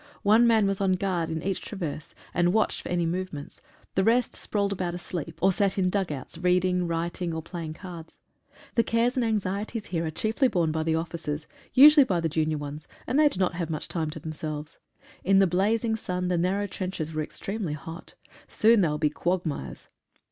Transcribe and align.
One 0.23 0.47
man 0.47 0.65
was 0.65 0.81
on 0.81 0.93
guard 0.93 1.29
in 1.29 1.43
each 1.43 1.61
traverse, 1.61 2.15
and 2.33 2.53
watched 2.53 2.81
for 2.81 2.89
any 2.89 3.05
movements, 3.05 3.61
the 3.93 4.03
rest 4.03 4.33
sprawled 4.33 4.73
about 4.73 4.95
asleep, 4.95 5.37
or 5.43 5.51
sat 5.51 5.77
in 5.77 5.91
dug 5.91 6.11
outs, 6.11 6.39
writing, 6.39 6.87
reading, 6.87 7.35
or 7.35 7.43
playing 7.43 7.75
cards. 7.75 8.19
The 8.73 8.81
cares 8.81 9.15
and 9.15 9.23
anxieties 9.23 9.85
here 9.85 10.01
are 10.01 10.05
borne 10.05 10.15
chiefly 10.15 10.47
by 10.47 10.81
the 10.81 10.95
officers, 10.95 11.45
usually 11.75 12.03
by 12.03 12.19
the 12.19 12.29
junior 12.29 12.57
ones, 12.57 12.87
and 13.05 13.19
they 13.19 13.29
do 13.29 13.39
not 13.39 13.53
have 13.53 13.69
much 13.69 13.87
time 13.87 14.09
to 14.09 14.19
themselves. 14.19 14.79
In 15.23 15.37
the 15.37 15.45
blazing 15.45 15.95
sun 15.95 16.29
the 16.29 16.35
narrow 16.39 16.65
trenches 16.65 17.13
were 17.13 17.21
extremely 17.21 17.73
hot— 17.73 18.15
soon 18.47 18.81
they 18.81 18.87
will 18.89 18.97
be 18.97 19.11
quag 19.11 19.45
mires. 19.45 19.87